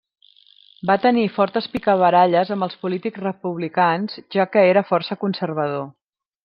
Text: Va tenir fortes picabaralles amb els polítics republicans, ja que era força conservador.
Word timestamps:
Va 0.91 0.95
tenir 1.03 1.25
fortes 1.35 1.67
picabaralles 1.75 2.53
amb 2.57 2.69
els 2.69 2.79
polítics 2.87 3.23
republicans, 3.27 4.19
ja 4.39 4.51
que 4.57 4.69
era 4.75 4.87
força 4.93 5.23
conservador. 5.27 5.91